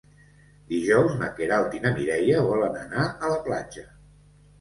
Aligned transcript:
Dijous 0.69 1.11
na 1.19 1.27
Queralt 1.39 1.75
i 1.79 1.81
na 1.83 1.91
Mireia 1.99 2.39
volen 2.47 2.79
anar 2.85 3.05
a 3.29 3.29
la 3.35 3.39
platja. 3.49 3.85